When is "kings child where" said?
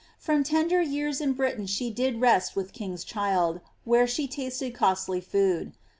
2.73-4.07